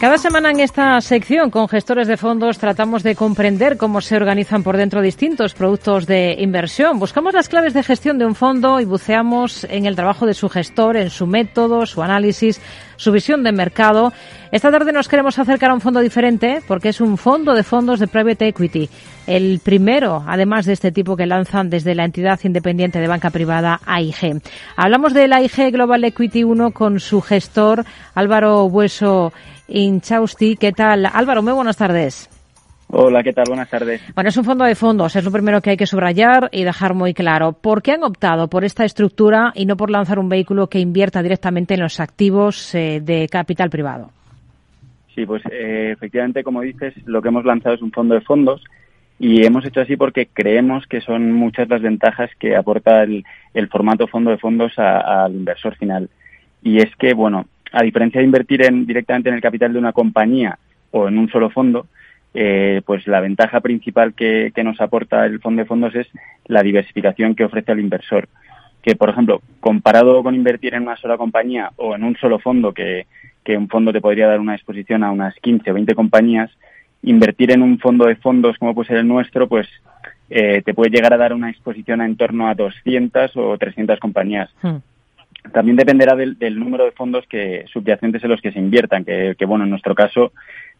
[0.00, 4.62] Cada semana en esta sección con gestores de fondos tratamos de comprender cómo se organizan
[4.62, 7.00] por dentro distintos productos de inversión.
[7.00, 10.48] Buscamos las claves de gestión de un fondo y buceamos en el trabajo de su
[10.48, 12.60] gestor, en su método, su análisis,
[12.94, 14.12] su visión de mercado.
[14.52, 17.98] Esta tarde nos queremos acercar a un fondo diferente porque es un fondo de fondos
[17.98, 18.88] de private equity.
[19.26, 23.80] El primero, además de este tipo que lanzan desde la entidad independiente de banca privada
[23.84, 24.40] AIG.
[24.76, 29.32] Hablamos del AIG Global Equity 1 con su gestor Álvaro Hueso
[29.68, 30.56] Inchausti.
[30.56, 31.06] ¿Qué tal?
[31.06, 32.28] Álvaro, muy buenas tardes.
[32.90, 33.44] Hola, ¿qué tal?
[33.48, 34.02] Buenas tardes.
[34.14, 36.94] Bueno, es un fondo de fondos, es lo primero que hay que subrayar y dejar
[36.94, 37.52] muy claro.
[37.52, 41.22] ¿Por qué han optado por esta estructura y no por lanzar un vehículo que invierta
[41.22, 44.10] directamente en los activos eh, de capital privado?
[45.14, 48.62] Sí, pues eh, efectivamente, como dices, lo que hemos lanzado es un fondo de fondos
[49.18, 53.24] y hemos hecho así porque creemos que son muchas las ventajas que aporta el,
[53.70, 56.08] formato fondo de fondos al inversor final.
[56.62, 59.92] Y es que, bueno, a diferencia de invertir en, directamente en el capital de una
[59.92, 60.58] compañía
[60.90, 61.86] o en un solo fondo,
[62.34, 66.06] eh, pues la ventaja principal que, nos aporta el fondo de fondos es
[66.46, 68.28] la diversificación que ofrece al inversor.
[68.82, 72.72] Que, por ejemplo, comparado con invertir en una sola compañía o en un solo fondo,
[72.72, 73.06] que,
[73.48, 76.50] un fondo te podría dar una exposición a unas 15 o 20 compañías,
[77.02, 79.66] invertir en un fondo de fondos como puede ser el nuestro, pues
[80.28, 83.98] eh, te puede llegar a dar una exposición a en torno a 200 o 300
[83.98, 84.50] compañías.
[84.60, 84.76] Hmm.
[85.52, 89.64] También dependerá del, número de fondos que subyacentes en los que se inviertan, que, bueno,
[89.64, 90.32] en nuestro caso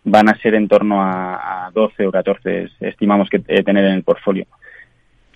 [0.05, 4.03] van a ser en torno a, 12 o 14, estimamos que eh, tener en el
[4.03, 4.47] portfolio.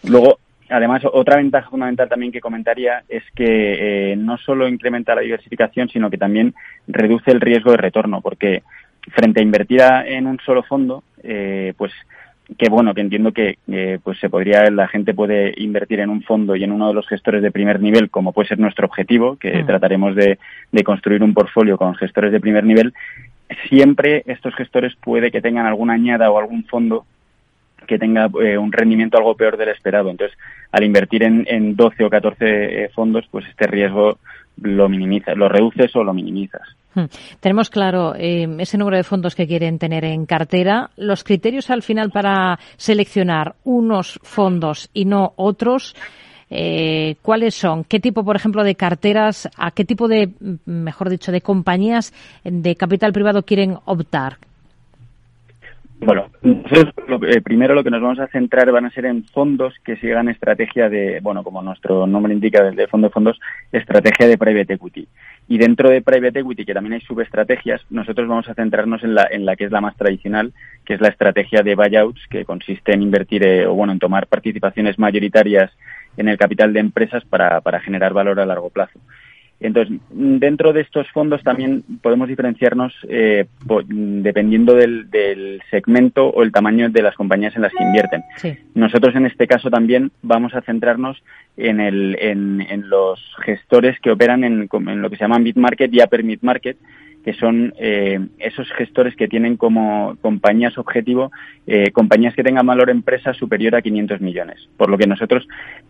[0.05, 5.21] Luego, además, otra ventaja fundamental también que comentaría es que eh, no solo incrementa la
[5.23, 6.55] diversificación, sino que también
[6.87, 8.63] reduce el riesgo de retorno, porque
[9.11, 11.93] frente a invertir en un solo fondo, eh, pues
[12.59, 13.59] que bueno, que entiendo que
[14.03, 17.07] pues se podría, la gente puede invertir en un fondo y en uno de los
[17.07, 19.67] gestores de primer nivel, como puede ser nuestro objetivo, que mm.
[19.67, 20.39] trataremos de,
[20.85, 22.93] construir un portfolio con gestores de primer nivel.
[23.69, 27.05] Siempre estos gestores puede que tengan alguna añada o algún fondo
[27.87, 30.11] que tenga eh, un rendimiento algo peor del esperado.
[30.11, 30.37] Entonces,
[30.71, 32.37] al invertir en, en 12 o 14
[32.85, 34.19] eh, fondos, pues este riesgo
[34.61, 36.63] lo minimizas, lo reduces o lo minimizas.
[36.95, 37.05] Hmm.
[37.41, 40.91] Tenemos claro eh, ese número de fondos que quieren tener en cartera.
[40.97, 45.97] Los criterios al final para seleccionar unos fondos y no otros,
[46.51, 47.85] eh, ¿cuáles son?
[47.85, 50.33] ¿Qué tipo, por ejemplo, de carteras, a qué tipo de,
[50.67, 52.13] mejor dicho, de compañías
[52.45, 54.37] de capital privado quieren optar?
[56.05, 59.73] Bueno, nosotros eh, primero lo que nos vamos a centrar van a ser en fondos
[59.85, 63.41] que sigan estrategia de, bueno, como nuestro nombre indica, de fondo de fondos,
[63.71, 65.07] estrategia de private equity.
[65.47, 69.29] Y dentro de private equity, que también hay subestrategias, nosotros vamos a centrarnos en la,
[69.31, 70.53] en la que es la más tradicional,
[70.85, 74.27] que es la estrategia de buyouts, que consiste en invertir eh, o bueno, en tomar
[74.27, 75.71] participaciones mayoritarias
[76.17, 78.99] en el capital de empresas para, para generar valor a largo plazo.
[79.63, 83.47] Entonces, dentro de estos fondos también podemos diferenciarnos eh,
[83.87, 88.23] dependiendo del, segmento o el tamaño de las compañías en las que invierten.
[88.75, 91.23] Nosotros en este caso también vamos a centrarnos
[91.57, 96.03] en, el, en, los gestores que operan en, en, lo que se llama mid-market y
[96.03, 96.77] upper mid-market,
[97.25, 101.31] que son eh, esos gestores que tienen como compañías objetivo
[101.67, 104.69] eh, compañías que tengan valor empresa superior a 500 millones.
[104.77, 105.47] Por lo que nosotros,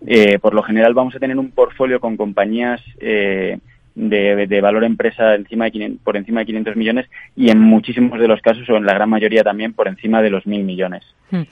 [0.06, 3.58] eh, por lo general, vamos a tener un portfolio con compañías de,
[3.94, 8.40] de, valor empresa encima de por encima de 500 millones y en muchísimos de los
[8.40, 11.02] casos, o en la gran mayoría también, por encima de los mil millones.
[11.30, 11.42] Hmm.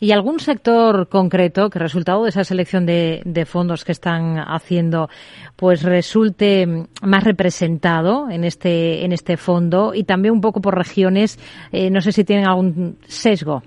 [0.00, 5.08] ¿Y algún sector concreto que resultado de esa selección de, fondos que están haciendo
[5.56, 6.66] pues resulte
[7.02, 11.38] más representado en este, en este fondo y también un poco por regiones?
[11.72, 13.62] Eh, no sé si tienen algún sesgo.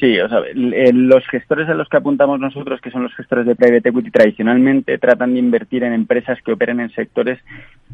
[0.00, 3.56] Sí, o sea, los gestores a los que apuntamos nosotros, que son los gestores de
[3.56, 7.40] private equity, tradicionalmente tratan de invertir en empresas que operen en sectores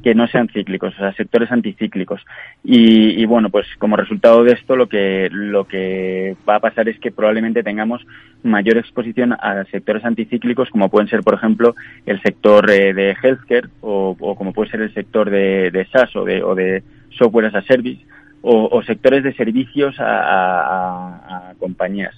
[0.02, 2.20] que no sean cíclicos, o sea, sectores anticíclicos.
[2.62, 6.98] Y, bueno, pues como resultado de esto, lo que lo que va a pasar es
[6.98, 8.06] que probablemente tengamos
[8.42, 13.68] mayor exposición a sectores anticíclicos, como pueden ser, por ejemplo, el sector eh, de healthcare
[13.80, 16.82] o, como puede ser el sector de, de SaaS o de, o de
[17.16, 18.04] software as a service
[18.44, 22.14] o, sectores de servicios a, compañías.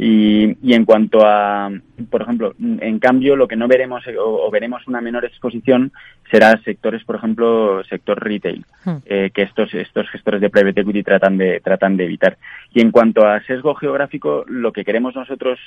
[0.00, 1.70] Y, en cuanto a,
[2.08, 5.90] por ejemplo, en cambio, lo que no veremos o, veremos una menor exposición
[6.30, 8.96] será sectores, por ejemplo, sector retail, hmm.
[9.06, 12.38] eh, que estos, estos gestores de private equity tratan de, tratan de evitar.
[12.72, 15.58] Y en cuanto a sesgo geográfico, lo que queremos nosotros,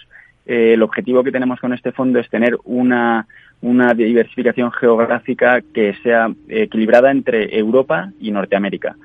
[0.46, 3.28] eh, el objetivo que tenemos con este fondo es tener una,
[3.62, 8.96] una diversificación geográfica que sea equilibrada entre Europa y Norteamérica.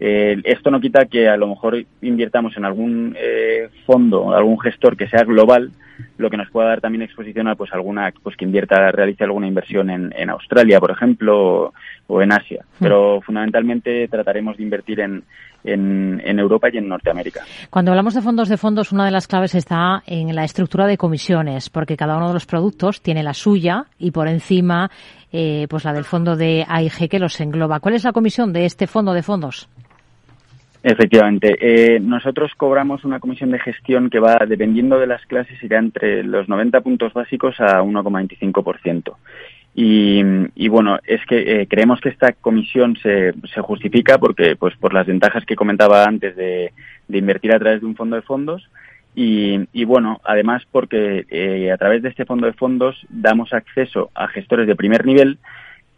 [0.00, 4.96] Eh, esto no quita que a lo mejor invirtamos en algún eh, fondo, algún gestor
[4.96, 5.72] que sea global,
[6.18, 9.48] lo que nos pueda dar también exposición a pues alguna pues que invierta, realice alguna
[9.48, 11.72] inversión en, en Australia, por ejemplo,
[12.06, 12.64] o en Asia.
[12.78, 12.84] Hmm.
[12.84, 15.24] Pero fundamentalmente trataremos de invertir en,
[15.64, 17.42] en, en, Europa y en Norteamérica.
[17.68, 20.96] Cuando hablamos de fondos de fondos, una de las claves está en la estructura de
[20.96, 24.90] comisiones, porque cada uno de los productos tiene la suya y por encima,
[25.32, 27.80] eh, pues la del fondo de AIG que los engloba.
[27.80, 29.68] ¿Cuál es la comisión de este fondo de fondos?
[30.82, 31.56] Efectivamente.
[31.60, 36.22] Eh, nosotros cobramos una comisión de gestión que va, dependiendo de las clases, irá entre
[36.22, 39.16] los 90 puntos básicos a 1,25%.
[39.74, 40.22] Y,
[40.54, 44.92] y, bueno, es que eh, creemos que esta comisión se, se justifica porque, pues, por
[44.92, 46.72] las ventajas que comentaba antes de,
[47.06, 48.68] de invertir a través de un fondo de fondos.
[49.14, 54.10] Y, y bueno, además porque eh, a través de este fondo de fondos damos acceso
[54.14, 55.38] a gestores de primer nivel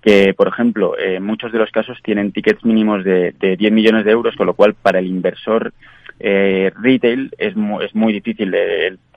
[0.03, 4.05] que, por ejemplo, eh, muchos de los casos tienen tickets mínimos de, de 10 millones
[4.05, 5.73] de euros, con lo cual para el inversor
[6.19, 8.55] eh, retail es, es muy difícil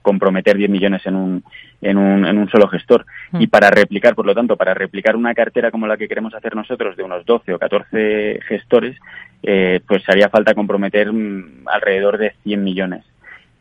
[0.02, 1.44] comprometer 10 millones en un,
[1.82, 3.06] en un, en un solo gestor.
[3.32, 3.42] Mm.
[3.42, 6.56] Y para replicar, por lo tanto, para replicar una cartera como la que queremos hacer
[6.56, 8.98] nosotros de unos 12 o 14 gestores,
[9.42, 13.04] eh, pues haría falta comprometer mm, alrededor de 100 millones.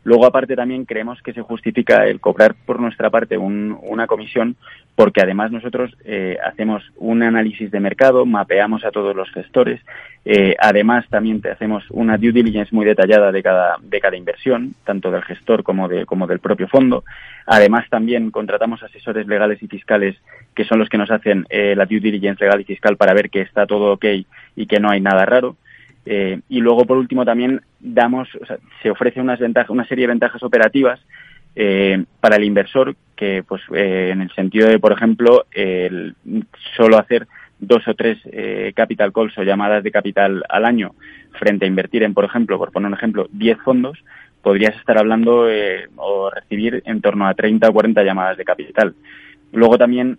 [0.03, 4.55] Luego, aparte, también creemos que se justifica el cobrar por nuestra parte una comisión
[4.95, 9.81] porque además nosotros eh, hacemos un análisis de mercado, mapeamos a todos los gestores,
[10.25, 14.75] eh, además también te hacemos una due diligence muy detallada de cada, de cada inversión,
[14.85, 17.03] tanto del gestor como, de, como del propio fondo.
[17.45, 20.15] Además también contratamos asesores legales y fiscales
[20.53, 23.29] que son los que nos hacen eh, la due diligence legal y fiscal para ver
[23.29, 24.05] que está todo ok
[24.55, 25.55] y que no hay nada raro.
[26.05, 30.03] Eh, y luego, por último, también damos, o sea, se ofrece unas ventajas, una serie
[30.03, 30.99] de ventajas operativas
[31.55, 36.15] eh, para el inversor que, pues, eh, en el sentido de, por ejemplo, el
[36.75, 37.27] solo hacer
[37.59, 40.95] dos o tres eh, capital calls o llamadas de capital al año
[41.39, 44.03] frente a invertir en, por ejemplo, por poner un ejemplo, 10 fondos,
[44.41, 48.93] podrías estar hablando eh, o recibir en torno a 30 o 40 llamadas de capital.
[49.51, 50.17] Luego también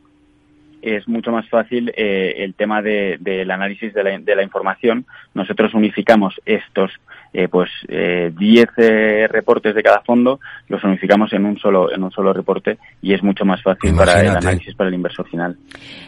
[0.85, 5.07] es mucho más fácil eh, el tema del de, análisis de la, de la, información.
[5.35, 6.93] Nosotros unificamos estos
[7.35, 8.35] eh, pues 10 eh,
[8.77, 10.39] eh, reportes de cada fondo,
[10.69, 14.21] los unificamos en un solo en un solo reporte y es mucho más fácil para
[14.21, 15.57] el análisis para el inversor final.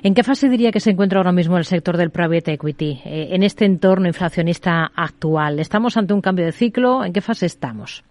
[0.03, 3.29] ¿En qué fase diría que se encuentra ahora mismo el sector del private equity eh,
[3.33, 5.59] en este entorno inflacionista actual?
[5.59, 7.05] ¿Estamos ante un cambio de ciclo?
[7.05, 8.05] ¿En qué fase estamos?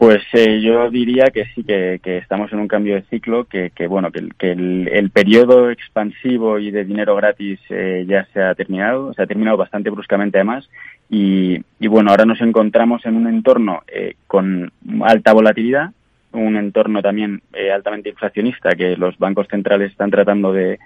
[0.00, 3.86] Pues eh, yo diría que sí, que, estamos en un cambio de ciclo, que, que
[3.86, 9.12] bueno, que, que el, periodo expansivo y de dinero gratis eh, ya se ha terminado,
[9.12, 10.66] se ha terminado bastante bruscamente además,
[11.10, 15.90] y, bueno, ahora nos encontramos en un entorno eh, con alta volatilidad,
[16.32, 20.78] un entorno también eh, altamente inflacionista que los bancos centrales están tratando de,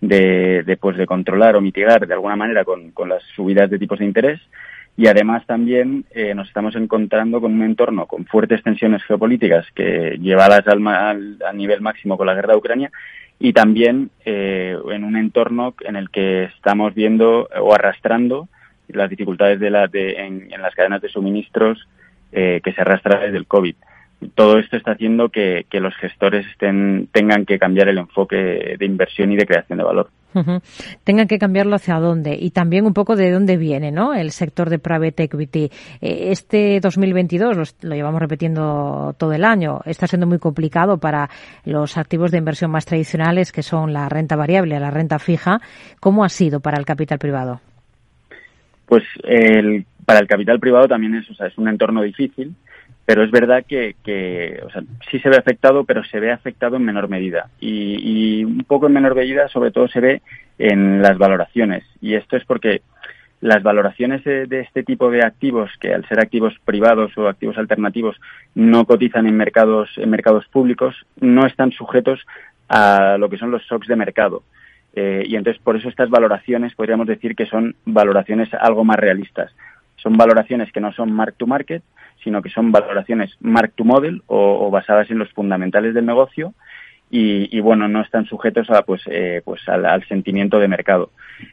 [0.00, 4.06] de, pues, de controlar o mitigar de alguna manera con las subidas de tipos de
[4.06, 4.40] interés
[4.96, 10.18] y además también eh, nos estamos encontrando con un entorno con fuertes tensiones geopolíticas que
[10.20, 12.90] llevadas al, al, al nivel máximo con la guerra de Ucrania
[13.38, 18.48] y también eh, en un entorno en el que estamos viendo o arrastrando
[18.88, 21.88] las dificultades de la, de, en, en las cadenas de suministros
[22.30, 23.74] eh, que se arrastran desde el COVID
[24.34, 28.86] todo esto está haciendo que, que los gestores estén, tengan que cambiar el enfoque de
[28.86, 30.10] inversión y de creación de valor.
[31.04, 34.14] Tengan que cambiarlo hacia dónde y también un poco de dónde viene ¿no?
[34.14, 35.70] el sector de private equity.
[36.00, 41.28] Eh, este 2022, lo, lo, llevamos repitiendo todo el año, está siendo muy complicado para
[41.64, 45.60] los activos de inversión más tradicionales que son la renta variable, la renta fija.
[46.00, 47.60] ¿Cómo ha sido para el capital privado?
[48.86, 52.54] Pues el, para el capital privado también es, o sea, es un entorno difícil
[53.04, 56.76] pero es verdad que, que o sea, sí se ve afectado, pero se ve afectado
[56.76, 57.50] en menor medida.
[57.60, 60.22] Y, y, un poco en menor medida, sobre todo, se ve
[60.58, 61.84] en las valoraciones.
[62.00, 62.82] Y esto es porque
[63.42, 68.16] las valoraciones de, este tipo de activos, que al ser activos privados o activos alternativos
[68.54, 72.20] no cotizan en mercados, en mercados públicos, no están sujetos
[72.68, 74.44] a lo que son los shocks de mercado.
[74.94, 79.52] Eh, y entonces, por eso estas valoraciones podríamos decir que son valoraciones algo más realistas.
[79.96, 81.82] Son valoraciones que no son mark to market,
[82.22, 86.54] sino que son valoraciones mark to model o, basadas en los fundamentales del negocio
[87.14, 91.10] y, bueno, no están sujetos a, pues, eh, pues al, sentimiento de mercado.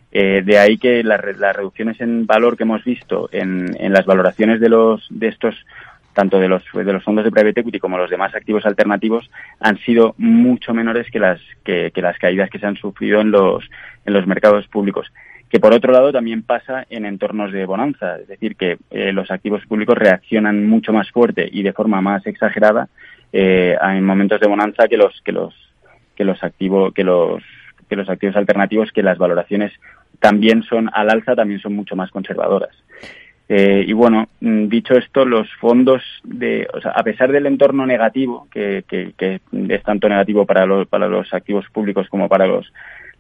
[0.10, 4.06] Eh, de ahí que la, las reducciones en valor que hemos visto en, en, las
[4.06, 5.56] valoraciones de los de estos
[6.14, 9.78] tanto de los de los fondos de private equity como los demás activos alternativos han
[9.80, 13.70] sido mucho menores que las que las caídas que se han sufrido en los
[14.06, 15.12] en los mercados públicos
[15.50, 19.32] que por otro lado también pasa en entornos de bonanza, es decir, que eh, los
[19.32, 22.88] activos públicos reaccionan mucho más fuerte y de forma más exagerada
[23.34, 25.53] eh, en momentos de bonanza que los que los
[26.15, 27.44] que los activos que los
[27.89, 29.74] que los activos alternativos que las valoraciones
[30.20, 32.75] también son al alza también son mucho más conservadoras.
[33.51, 37.84] Eh, y bueno, mm, dicho esto, los fondos de, o sea, a pesar del entorno
[37.88, 42.46] negativo, que, que, que es tanto negativo para los, para los activos públicos como para
[42.46, 42.72] los,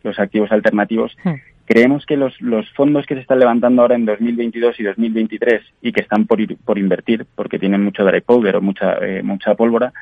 [0.03, 1.31] los activos alternativos, sí
[1.69, 5.91] creemos que los, los fondos que se están levantando ahora en 2022 y 2023 y
[5.91, 9.93] que están por, por invertir, porque tienen mucho dry powder o mucha, eh, mucha pólvora,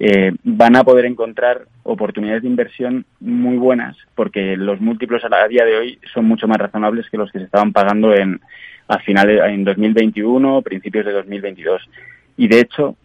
[0.00, 5.64] eh, van a poder encontrar oportunidades de inversión muy buenas porque los múltiplos a día
[5.64, 8.40] de hoy son mucho más razonables que los que se estaban pagando en
[8.88, 11.88] a finales en 2021 principios de 2022
[12.36, 12.96] y de hecho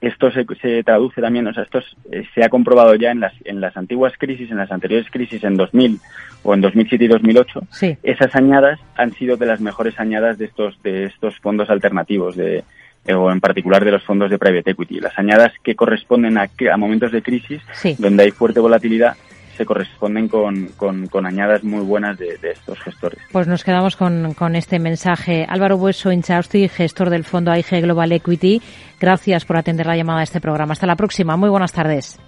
[0.00, 1.80] esto se, se traduce también, o sea, esto
[2.12, 5.42] eh, se ha comprobado ya en las, en las antiguas crisis, en las anteriores crisis
[5.42, 5.98] en 2000
[6.44, 7.60] o en 2007 y 2008.
[8.02, 12.62] Esas añadas han sido de las mejores añadas de estos, de estos fondos alternativos, de,
[13.06, 15.00] eh, o en particular de los fondos de private equity.
[15.00, 17.60] Las añadas que corresponden a, a momentos de crisis,
[17.98, 19.16] donde hay fuerte volatilidad,
[19.58, 23.18] se corresponden con, con, añadas muy buenas de, estos gestores.
[23.32, 25.44] Pues nos quedamos con, con este mensaje.
[25.48, 28.62] Álvaro Bueso Inchausti, gestor del fondo AIG Global Equity,
[29.00, 30.72] gracias por atender la llamada a este programa.
[30.72, 31.36] Hasta la próxima.
[31.36, 32.18] Muy buenas tardes.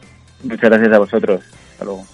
[0.43, 1.41] Muchas gracias a vosotros.
[1.73, 2.05] Hasta luego.